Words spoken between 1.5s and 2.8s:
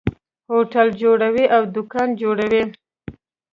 او دکان جوړوي.